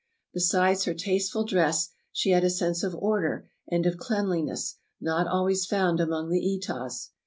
Be 0.33 0.39
sides 0.39 0.85
her 0.85 0.95
tasteful 0.95 1.43
dress 1.45 1.89
she 2.11 2.31
had 2.31 2.43
a 2.43 2.49
sense 2.49 2.81
of 2.81 2.95
order 2.95 3.47
and 3.67 3.85
of 3.85 3.97
cleanliness, 3.99 4.77
not 4.99 5.27
always 5.27 5.67
found 5.67 5.99
among 5.99 6.31
the 6.31 6.41
Etahs. 6.43 7.11